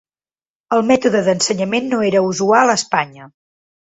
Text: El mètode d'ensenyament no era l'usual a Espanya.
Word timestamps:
El 0.77 0.81
mètode 0.91 1.21
d'ensenyament 1.27 1.91
no 1.91 2.01
era 2.11 2.23
l'usual 2.25 2.73
a 2.75 2.79
Espanya. 2.83 3.29